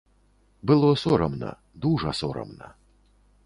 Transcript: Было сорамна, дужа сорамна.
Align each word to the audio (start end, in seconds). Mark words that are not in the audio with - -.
Было 0.71 0.89
сорамна, 1.03 1.51
дужа 1.85 2.17
сорамна. 2.23 2.75